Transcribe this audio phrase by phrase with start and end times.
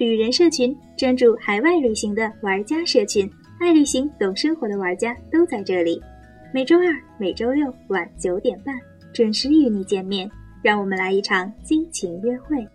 [0.00, 6.00] 旅人社群，专注海外旅行的玩家社群，爱旅行、懂生活的玩家都在这里。
[6.54, 6.84] 每周二、
[7.18, 8.74] 每周六晚九点半
[9.12, 10.30] 准时与你见面，
[10.62, 12.66] 让我们来一场激情约会。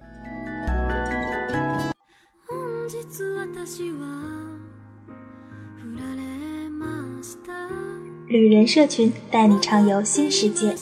[8.27, 10.75] 旅人社群带你畅游新世界。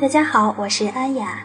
[0.00, 1.44] 大家好，我是安雅。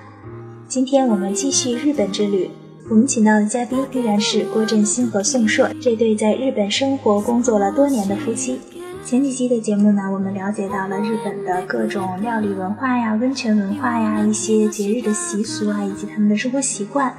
[0.65, 2.49] 今天我们继续日本之旅。
[2.87, 8.59] 我们请到的嘉宾依然是郭振兴和宋硕这对在日本生活工作了多年的夫妻。
[9.03, 17.11] 前几期的节目呢，我们了解到了日本的各种料理文化呀、温泉文化呀、一些节日的习俗啊，以及他们的生活习惯。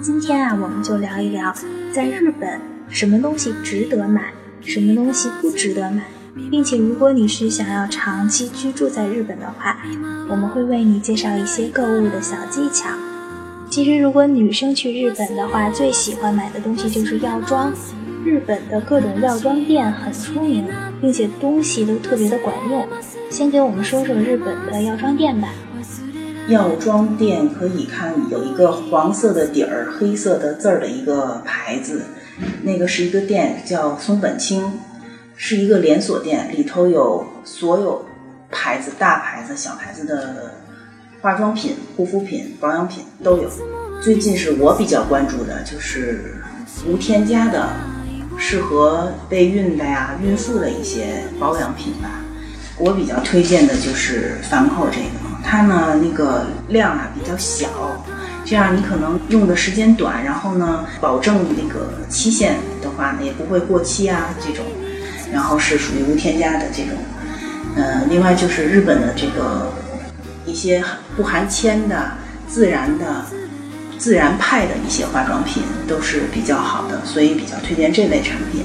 [0.00, 1.54] 今天啊，我们就聊一聊
[1.92, 6.02] 在日本什么东西值得买，什么东西不值得买，
[6.50, 9.76] 并且如果你是想要长期居住在日本的话，
[10.30, 12.88] 我们会为你介绍一些购物的小技巧。
[13.74, 17.74] 其实，如果女生去日本的话，最喜欢买的东西就是药妆。
[18.24, 20.64] 日本的各种药妆店很出名，
[21.00, 22.86] 并且东西都特别的管用。
[23.30, 25.48] 先给我们说说日本的药妆店吧。
[26.46, 32.02] 药妆店可以看有一个黄色的底儿、黑色的字儿的一个牌子，
[32.62, 34.62] 那个是一个店叫松本清，
[35.34, 38.06] 是一个连锁店，里头有所有
[38.52, 40.53] 牌子、大牌子、小牌子的。
[41.24, 43.50] 化妆品、护肤品、保养品都有。
[44.02, 46.34] 最近是我比较关注的，就是
[46.86, 47.66] 无添加的，
[48.36, 52.20] 适合备孕的呀、孕妇的一些保养品吧。
[52.76, 55.06] 我比较推荐的就是凡蔻这个，
[55.42, 57.70] 它呢那个量啊比较小，
[58.44, 64.62] 这样你可能用的时间短，然后呢保证那个期限的话呢也不会过期啊这种，
[65.32, 66.92] 然后是属于无添加的这种。
[67.76, 69.72] 嗯，另外就是日本的这个。
[70.46, 70.84] 一些
[71.16, 72.12] 不含铅的、
[72.48, 73.24] 自然的、
[73.98, 78.64] 自然派的一些化妆品都是比较好的，所以比较推荐这类产品。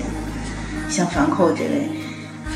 [0.90, 1.88] 像凡蔻这类，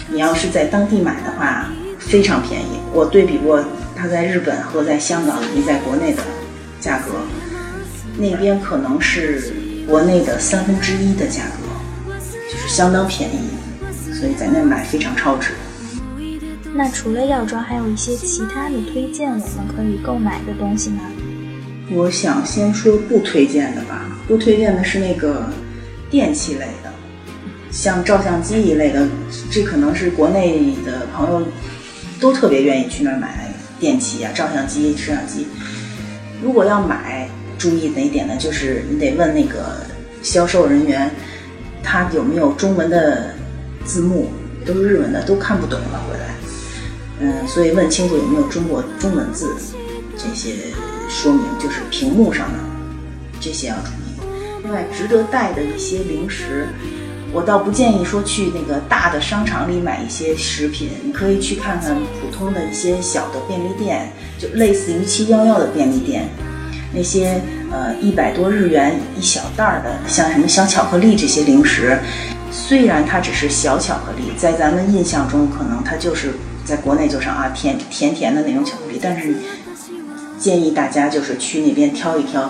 [0.10, 1.68] 你要是在当地买的话，
[2.00, 2.80] 非常便宜。
[2.92, 3.64] 我对比过
[3.96, 6.22] 它在日本和在香港以及在国内的
[6.80, 7.14] 价格，
[8.18, 9.54] 那边可能是
[9.88, 12.14] 国内的三分之一的价格，
[12.52, 13.50] 就是相当便宜，
[14.14, 15.52] 所以在那买非常超值。
[16.76, 21.04] 那除了药妆，还有一些其他的推荐我们可以购买的东西吗？
[21.92, 24.10] 我想先说不推荐的吧。
[24.28, 25.48] 不推荐的是那个
[26.10, 26.92] 电器类的，
[27.70, 29.08] 像照相机一类的，
[29.52, 31.46] 这可能是国内的朋友
[32.20, 35.46] 都特别愿意去那儿买电器啊，照相机、摄像机。
[36.42, 37.30] 如果要买，
[37.60, 38.36] 注意哪点呢？
[38.38, 39.78] 就是你得问那个
[40.24, 41.12] 销售人员，
[41.84, 43.36] 他有没有中文的
[43.86, 44.32] 字幕，
[44.66, 46.33] 都是日文的，都看不懂了回来。
[47.20, 49.56] 嗯，所以问清楚有没有中国中文字，
[50.18, 50.56] 这些
[51.08, 52.60] 说明就是屏幕上的
[53.40, 54.26] 这些要注意。
[54.64, 56.68] 另外，值得带的一些零食，
[57.32, 66.28] 我倒不建议说去那个大的商场里买一些食品，你可以去看看普通的一些小的便利店，就类似于七幺幺的便利店，
[66.94, 67.42] 那些
[67.72, 72.00] 呃一百多日元一小袋的，像什么小巧克力这些零食，
[72.52, 76.34] 虽然它只是小巧克力，在咱们印象中可能它就是。
[76.66, 79.36] 在国内就是啊，甜甜甜的那种巧克力，但是
[80.40, 82.50] 建议大家就是去那边挑一挑，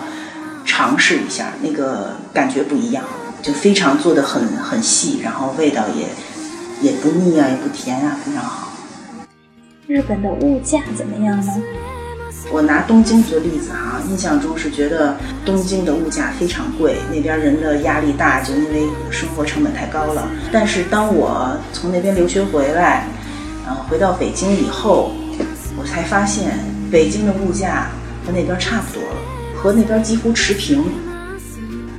[0.63, 3.03] 尝试一下，那个感觉不一样，
[3.41, 8.71] 就非常做的很很细，然后味道也也不腻啊，也不甜啊，非常好。
[9.87, 11.53] 日本的物价怎么样呢？
[12.51, 20.29] 我拿东京做例子哈，印象中是觉得东京的物价非常贵，那边人的压力大，就因为生活成本太高了。
[20.51, 23.07] 但是当我从那边留学回来。
[23.67, 25.13] 嗯，回到北京以后，
[25.77, 26.59] 我才发现
[26.91, 27.87] 北京的物价
[28.25, 29.15] 和那边差不多了，
[29.55, 30.83] 和那边几乎持平。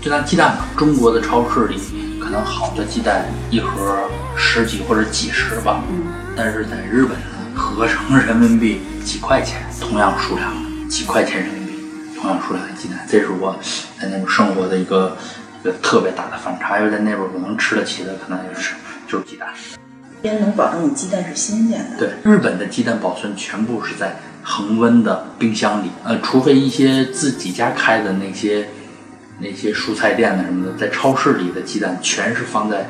[0.00, 1.80] 就拿鸡蛋吧，中国的超市里
[2.20, 3.96] 可能好的鸡蛋一盒
[4.36, 5.82] 十几或者几十吧，
[6.36, 7.16] 但是在日本
[7.54, 10.52] 合成人民币几块钱，同样数量
[10.90, 11.72] 几块钱人民币，
[12.20, 13.58] 同样数量的鸡蛋，这是我
[13.98, 15.16] 在那边生活的一个
[15.62, 16.78] 一个特别大的反差。
[16.78, 18.74] 因为在那边我能吃得起的，可能就是
[19.08, 19.48] 就是鸡蛋。
[20.24, 21.98] 边能保证你鸡蛋是新鲜的。
[21.98, 28.68] 对，日本的鸡蛋保存全部是在恒温的冰箱里，呃，除非一些自己家开的那些
[29.38, 32.88] 那些蔬菜店的什么的，在超市里的鸡蛋全是放在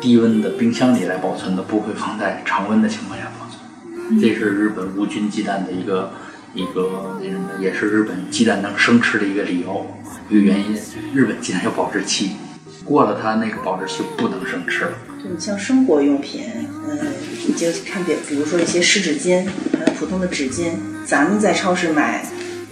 [0.00, 4.20] 低温的冰箱里来保存的，不会放在常温的情况下保存。
[4.20, 6.12] 这是日本无菌鸡蛋的一个
[6.54, 9.84] 一个那什么，也是日本鸡蛋能生吃的一个理由，
[10.30, 10.78] 一个原因。
[11.12, 12.36] 日本鸡蛋有保质期，
[12.84, 14.92] 过了它那个保质期不能生吃了。
[15.22, 16.42] 你像生活用品，
[16.88, 16.98] 嗯，
[17.46, 19.44] 你就看比，比如说一些湿纸巾，
[19.78, 20.72] 还有普通的纸巾，
[21.06, 22.24] 咱们在超市买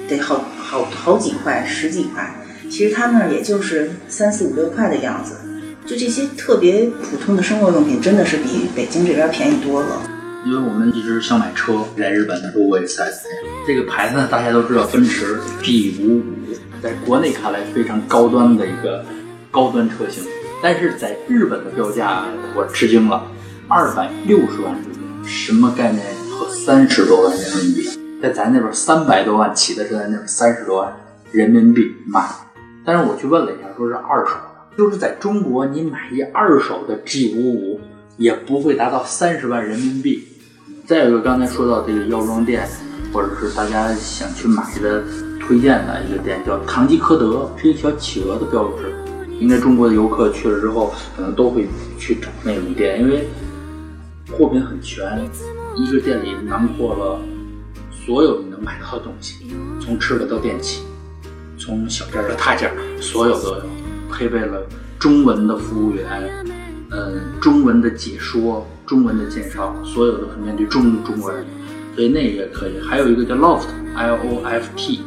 [0.08, 2.34] 得好好好几块，十几块，
[2.70, 5.36] 其实他那儿也就是三四五六块的样子。
[5.86, 10.02] 就这些特别普通的生活用品，真的是比北京这边便宜多了。
[10.44, 13.12] 因为我们一直想买车，在日本的时候我也在。
[13.66, 16.22] 这个牌子呢，大家都知道，奔驰 G 五五，
[16.82, 19.04] 在国内看来非常高端的一个
[19.50, 20.24] 高端车型，
[20.62, 22.24] 但是在日本的标价
[22.54, 23.22] 我吃惊了，
[23.68, 26.04] 二百六十万日元，什么概念？
[26.30, 27.90] 和三十多万人民币，
[28.22, 30.96] 在咱那边三百多万起的是在那边三十多万
[31.32, 32.26] 人民币卖，
[32.84, 34.78] 但是我去问了一下，说是二手的。
[34.78, 37.80] 就是在中国，你买一二手的 G 五五
[38.16, 40.26] 也不会达到三十万人民币。
[40.86, 42.66] 再有一个，刚才说到这个药妆店，
[43.12, 45.02] 或者是大家想去买的
[45.40, 48.94] 推荐的一个店，叫唐吉诃德，是一小企鹅的标志。
[49.40, 51.66] 应该中国的游客去了之后，可能都会
[51.98, 53.26] 去找那种店，因为
[54.30, 55.28] 货品很全，
[55.76, 57.18] 一个店里囊括了
[57.90, 59.46] 所有你能买到的东西，
[59.80, 60.82] 从吃的到电器，
[61.58, 62.70] 从小件到大件，
[63.00, 63.62] 所有都有。
[64.12, 64.66] 配备了
[64.98, 66.28] 中文的服务员，
[66.90, 71.46] 嗯，中文的解说，中文的介绍，所有的是面对中中国人，
[71.94, 72.78] 所以那个也可以。
[72.80, 75.00] 还有一个叫 Loft，L O F T，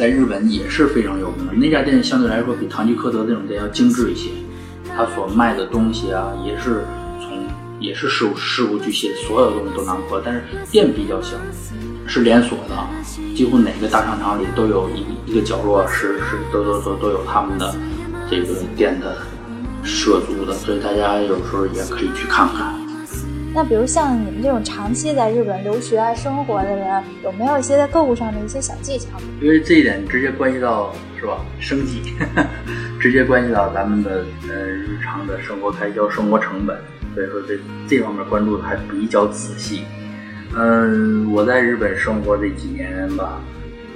[0.00, 1.52] 在日本也是非常有名的。
[1.52, 4.30] 那家店相对来说比唐吉诃德那种店要精致一些，
[4.96, 6.86] 它所卖的东西啊，也是
[7.20, 7.46] 从
[7.78, 10.18] 也是事无事无巨细，所有东西都囊括。
[10.24, 11.36] 但是店比较小，
[12.06, 12.74] 是连锁的，
[13.36, 17.74] 几乎哪个大商场里都有一一个角落是是都都都都有他们的。
[18.30, 19.18] 这个店的
[19.82, 22.79] 涉足的，所以大家有时候也可以去看看。
[23.52, 29.08] 那比如像你们这种长期在日本留学啊、生活的人，有没有一些在购物上的一些小技巧？
[29.40, 32.00] 因为这一点直接关系到是吧，生计，
[33.00, 36.78] 直接关系到咱们的呃日常的生活开销、生活成本，
[37.14, 37.58] 所以说这
[37.88, 39.82] 这方面关注的还比较仔细。
[40.56, 43.40] 嗯，我在日本生活这几年吧，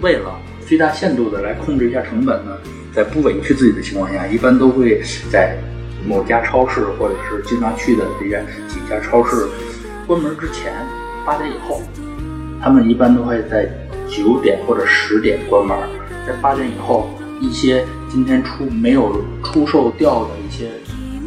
[0.01, 0.37] 为了
[0.67, 2.56] 最大限度的来控制一下成本呢。
[2.93, 5.56] 在不委屈自己的情况下，一般都会在
[6.06, 9.49] 某家超市或者是经常去的这些几家超市
[10.06, 10.73] 关门之前，
[11.25, 11.81] 八点以后，
[12.62, 13.67] 他们一般都会在
[14.09, 15.77] 九点或者十点关门。
[16.27, 17.11] 在八点以后，
[17.41, 20.71] 一些今天出没有出售掉的一些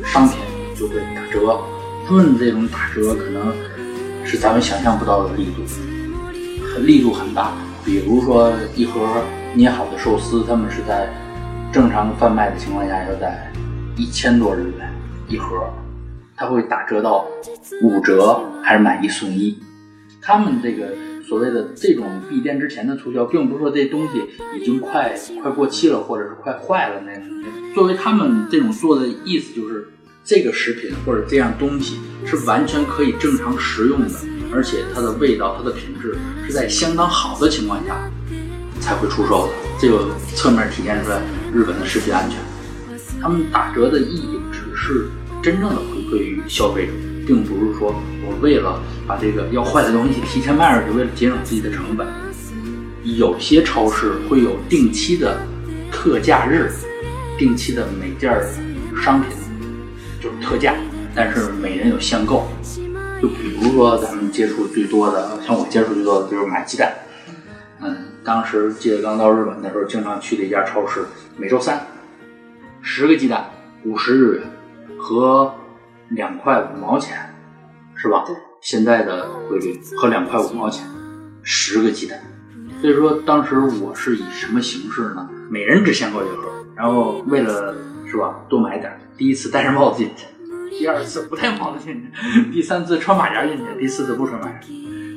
[0.05, 0.37] 商品
[0.75, 1.59] 就会打折。
[2.09, 3.53] 论这种打折，可能
[4.23, 5.63] 是咱们想象不到的力度，
[6.73, 7.51] 很力度很大。
[7.83, 11.09] 比如说一盒捏好的寿司，他们是在。
[11.69, 13.51] 正常贩卖的情况下要在
[13.97, 14.93] 一千多日元
[15.27, 15.73] 一盒，
[16.35, 17.27] 它会打折到
[17.81, 19.57] 五折，还是买一送一？
[20.21, 20.93] 他们这个
[21.27, 24.23] 所谓的这种闭店之前的促销，并不是说这东西
[24.55, 27.23] 已经快快过期了，或者是快坏了那种。
[27.73, 29.87] 作为他们这种做的意思，就是
[30.23, 34.09] 这个食品或者这样东西是完全可以正常食用的，
[34.53, 36.15] 而且它的味道、它的品质
[36.45, 37.97] 是在相当好的情况下
[38.79, 39.53] 才会出售的。
[39.79, 41.19] 这个侧面体现出来。
[41.53, 42.37] 日本的食品安全，
[43.21, 45.07] 他们打折的意义只是
[45.41, 46.93] 真正的回馈于消费者，
[47.25, 47.93] 并不是说
[48.25, 52.07] 我为了把这个要坏的东西提前卖出去，为了节省自己的成本。
[53.03, 55.39] 有些超市会有定期的
[55.89, 56.69] 特价日，
[57.37, 58.29] 定期的每件
[59.01, 59.29] 商品
[60.19, 60.75] 就是特价，
[61.15, 62.47] 但是每人有限购。
[63.21, 66.93] 就比如说咱们接触最多的，像我接触最多的就是买鸡蛋。
[67.81, 71.05] 嗯，当时记得刚到日本的时候，经常去的一家超市。
[71.37, 71.87] 每周三，
[72.89, 73.45] 十个鸡蛋
[73.83, 74.43] 五十日元，
[74.97, 75.53] 和
[76.07, 77.17] 两块五毛钱，
[77.95, 78.23] 是吧？
[78.61, 80.87] 现在的汇率和两块五毛钱，
[81.43, 82.17] 十个鸡蛋。
[82.79, 85.29] 所以说当时我是以什么形式呢？
[85.49, 87.75] 每人只限购一盒，然后为了
[88.09, 88.97] 是吧，多买点。
[89.17, 90.25] 第一次戴着帽子进去，
[90.79, 94.59] 第二次不戴帽子进去，第三次穿马甲进去，第四次不穿马甲。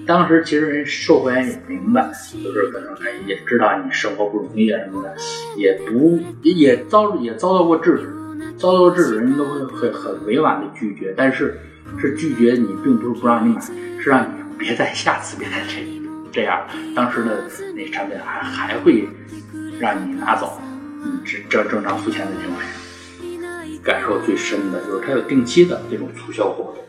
[0.04, 5.14] 当时其实人售货员也明白，就是可能哎也知道你生活不容易啊什么的，
[5.56, 8.12] 也不也遭也遭到过制止，
[8.58, 11.58] 遭到过制止，人家都会很很委婉的拒绝，但是
[11.98, 13.60] 是拒绝你，并不是不让你买，
[14.00, 14.28] 是让你
[14.58, 15.84] 别再下次别再这
[16.32, 16.60] 这样。
[16.94, 19.08] 当时的那产品还还会
[19.78, 20.60] 让你拿走，
[21.02, 22.68] 你正正正常付钱的情况下，
[23.82, 26.84] 感受最深的就是它有定期的这种促销活动。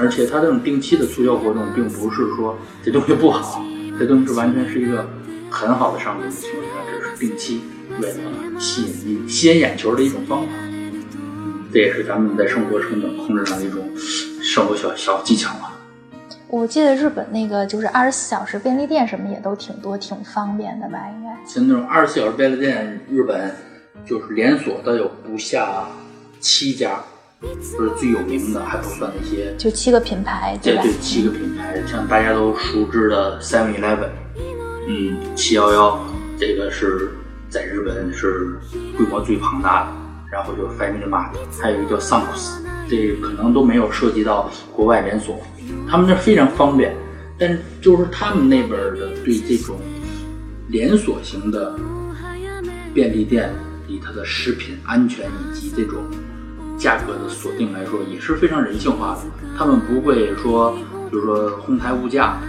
[0.00, 3.62] 而且它这种定期的促销活动，并不是说这东西不好，
[3.98, 5.06] 这东西完全是一个
[5.50, 7.62] 很好的商品的情况下，只是定期
[8.00, 10.52] 为了吸引你吸引眼球的一种方法。
[11.72, 13.82] 这也是咱们在生活成本控制上的一种
[14.42, 15.76] 生活小小技巧啊。
[16.48, 20.98] 我记得日本那个就是二十四小时便利店什么也都挺多，挺方便的吧？
[21.14, 23.54] 应该像那种二十四小时便利店，日本
[24.06, 25.86] 就是连锁的有不下
[26.40, 27.00] 七家。
[27.40, 30.82] 就是最有名的，还不算那些，就七个品牌，对吧？
[30.82, 34.08] 对，七个品牌，像大家都熟知的 Seven Eleven，
[34.90, 36.00] 嗯，七幺幺，
[36.38, 37.10] 这个是
[37.50, 38.58] 在日本是
[38.96, 39.92] 规模最庞大的，
[40.32, 41.28] 然后就 Family Mart，
[41.60, 42.52] 还有一个叫 Sanks，
[42.88, 45.42] 这可能都没有涉及到国外连锁，
[45.86, 46.96] 他们那非常方便，
[47.38, 49.78] 但就是他们那边的对这种
[50.68, 51.78] 连锁型的
[52.94, 53.52] 便利店
[53.88, 56.02] 里它的食品安全以及这种
[56.78, 59.20] 价格的锁定来说，也是非常人性化的，
[59.58, 60.72] 他们不会说，
[61.10, 62.40] 比如说哄抬物价，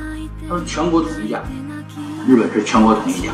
[0.48, 1.44] 他们全国统一价，
[2.28, 3.32] 日本是全国统一价。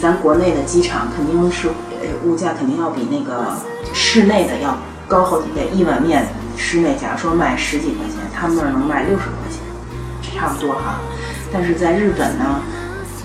[0.00, 3.56] 咱国内的机场肯定是，呃，物价肯定要比那个
[3.94, 4.76] 室内的要
[5.08, 5.68] 高好几倍。
[5.72, 6.26] 一碗面
[6.56, 9.60] 室内假如说卖十几块钱，他们那儿能卖六十块钱，
[10.36, 11.00] 差不多哈。
[11.52, 12.60] 但是在日本呢，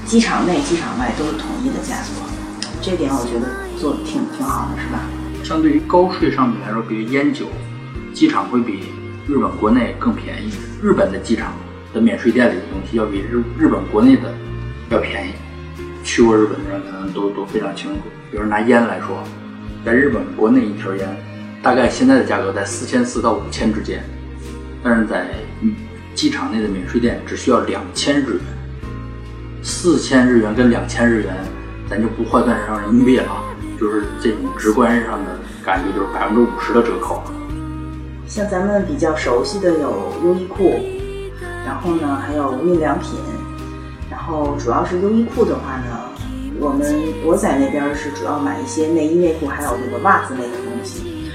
[0.05, 2.21] 机场内、机场外都是统一的价格，
[2.81, 4.99] 这点我觉得做的挺挺好的，是吧？
[5.43, 7.45] 相对于高税商品来说，比如烟酒，
[8.13, 8.85] 机场会比
[9.27, 10.51] 日本国内更便宜。
[10.81, 11.53] 日本的机场
[11.95, 14.23] 的免税店里的东西要比日日本国内的
[14.89, 15.31] 要便宜。
[16.03, 18.01] 去过日本的人可能都都非常清楚。
[18.29, 19.23] 比如拿烟来说，
[19.83, 21.07] 在日本国内一条烟，
[21.63, 24.03] 大概现在的价格在四千四到五千之间，
[24.83, 25.25] 但是在
[26.13, 28.41] 机场内的免税店只需要两千日元。
[29.63, 31.33] 四千日元跟两千日元，
[31.89, 33.25] 咱就不换算成人民币了，
[33.79, 37.23] 就是这种直观上的感觉就是百分之五十的折扣。
[38.27, 40.79] 像咱们比较熟悉的有优衣库，
[41.75, 43.19] 然后呢还有无印良品。
[44.09, 46.09] 然后主要是优衣库的话呢，
[46.57, 46.79] 我们
[47.25, 51.29] 我在那边是主要买一些内衣内裤，还有这个袜子类的东西，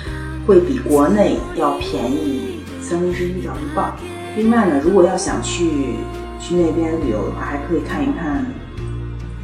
[0.47, 3.93] 会比国内要便宜三分之一到一半。
[4.35, 5.97] 另外呢，如果要想去
[6.41, 8.47] 去那边旅游的话，还可以看一看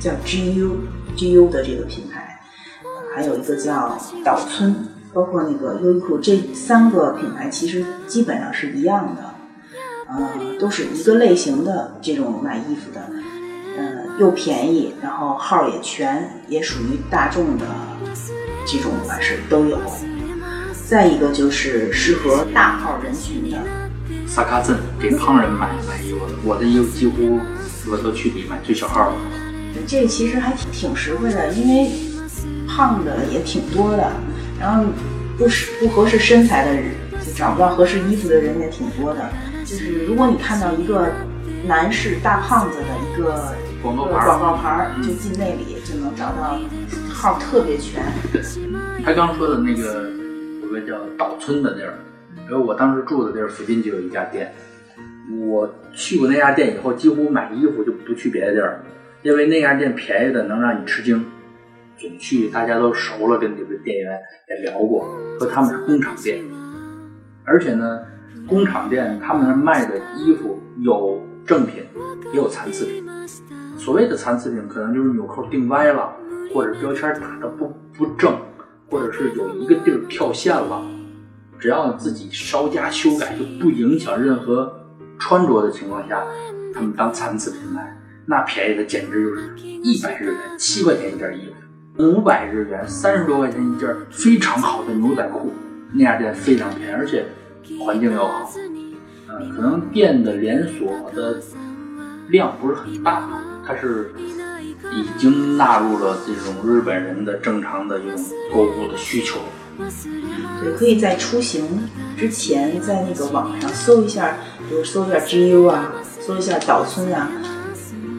[0.00, 0.71] 叫 GU
[1.15, 2.41] GU 的这个品牌，
[3.15, 4.75] 还有一个叫岛村，
[5.12, 9.25] 包括那个优衣库，这三个品牌其实基本上是一样的。
[10.09, 13.01] 嗯，都是一个类型的这种买衣服的，
[13.79, 17.65] 嗯，又便宜，然后号也全，也属于大众的
[18.67, 19.79] 这种款式都有。
[20.89, 23.59] 再一个就是适合大号人群的。
[24.27, 27.41] 萨卡镇给胖人买买衣服，我的衣服几乎
[27.91, 29.17] 我都去里买最小号的。
[29.87, 31.91] 这其实还挺挺实惠的，因为
[32.69, 34.13] 胖的也挺多的，
[34.61, 34.85] 然后
[35.37, 36.93] 不适不合适身材的人，
[37.25, 39.29] 就找不到合适衣服的人也挺多的。
[39.67, 41.09] 就是如果你看到一个
[41.67, 46.57] 男士大胖子的一个广告牌，广告牌就进那里就能找到
[47.13, 48.01] 号特别全。
[49.05, 50.09] 他刚说的那个
[50.63, 51.99] 有个叫岛村的地儿，
[52.49, 54.55] 因为我当时住的地儿附近就有一家店，
[55.49, 58.81] 我去过那家店以后，几乎买衣服就不去别的地儿，
[59.23, 61.25] 因为那家店便宜的能让你吃惊。
[61.99, 64.17] 总去大家都熟了，跟这个店员
[64.49, 66.41] 也聊过，说他们是工厂店，
[67.43, 68.06] 而且呢。
[68.47, 71.83] 工厂店他们卖的衣服有正品，
[72.33, 73.05] 也有残次品。
[73.76, 76.12] 所谓的残次品，可能就是纽扣钉歪了，
[76.55, 78.37] 或者标签打的不不正，
[78.88, 80.81] 或者是有一个地儿跳线了。
[81.59, 84.73] 只要自己稍加修改，就不影响任何
[85.19, 86.23] 穿着的情况下，
[86.73, 87.97] 他们当残次品卖。
[88.26, 91.53] 那便宜的简直就是一百日元七块钱一件衣
[91.97, 95.53] 服，五百日元三十多块钱一件非常好的牛仔裤。
[95.93, 97.25] 那家店非常便宜，而且。
[97.85, 98.51] 环境又好，
[99.29, 101.41] 嗯，可能店的连锁的
[102.29, 103.29] 量不是很大，
[103.67, 104.13] 它是
[104.93, 109.41] 已经纳入了这种日本人的正常的一种购物的需求。
[110.63, 111.65] 对，可以在出行
[112.17, 117.31] 之前在那个网上搜一下，比如搜一下 GU 啊，搜一下岛村啊，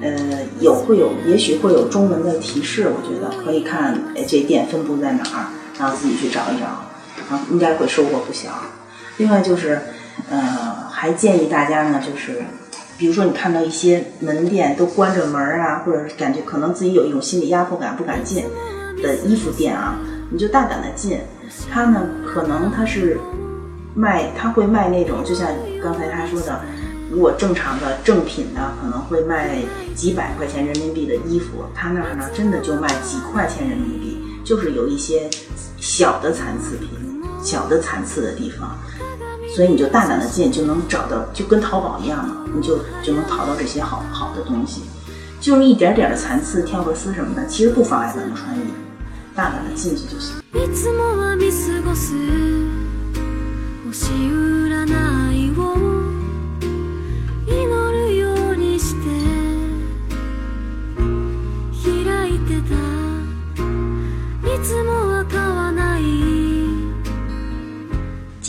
[0.01, 5.47] 呃，有会有，也许会有中文的提示，我觉得可以看，哎，这店分布在哪儿，
[5.79, 8.51] 然后自己去找一找，啊，应该会收获不小。
[9.17, 9.81] 另外就是，
[10.29, 12.43] 呃，还建议大家呢，就是，
[12.97, 18.45] 比如说你看到一些门店都关着门啊，或者感觉可能自己有一种心理压迫感不敢进
[19.01, 19.97] 的衣服店啊，
[20.31, 21.19] 你就大胆的进。
[21.71, 23.19] 他呢，可能他是
[23.95, 25.49] 卖，他会卖那种，就像
[25.81, 26.61] 刚才他说的，
[27.09, 29.57] 如果正常的正品的可能会卖
[29.95, 35.27] 几百块钱人民币的衣服，他那儿呢真的就卖几块钱人民币，就是有一些
[35.79, 36.89] 小的残次品、
[37.41, 38.77] 小的残次的地方。
[39.57, 44.83] 所以你就大胆的进，就能找到，就跟淘宝一样嘛，你就就能淘到这些好好的东西，
[45.41, 48.67] 就是一点点的残次、跳个丝什么的，其实不妨碍咱们穿衣服，
[49.33, 50.35] 大胆的进去就行。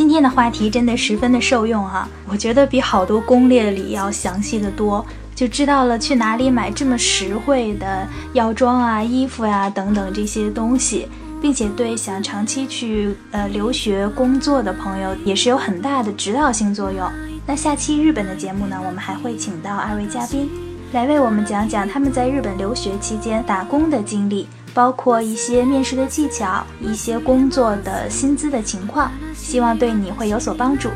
[0.09, 5.05] 今天的话题真的十分的受用哈，我觉得比好多攻略里要详细的多。
[5.35, 11.07] 就知道了去哪里买这么实惠的药妆啊、衣服呀等等这些东西，
[11.43, 17.07] 并且对想长期去呃留学工作的朋友也是有很大的指导性作用。
[17.45, 20.49] 那下期日本的节目呢，我们还会请到二位嘉宾
[20.93, 24.49] 来为我们讲讲他们在日本留学期间打工的经历。
[24.79, 30.89] 包括一些面试的技巧，一些工作的薪资的情况，希望对你会有所帮助。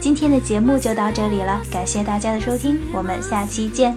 [0.00, 3.96] 今天的节目就到这里了，感谢大家的收听，我们下期见。